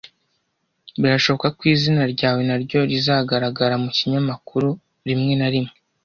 [1.01, 4.69] birashoboka ko izina ryawe naryo rizagaragara mu kinyamakuru
[5.07, 5.73] rimwe na rimwe.